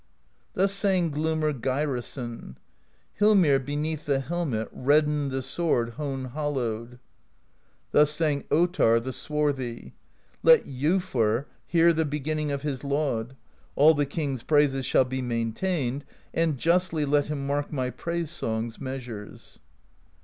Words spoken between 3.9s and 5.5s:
the helmet Reddened the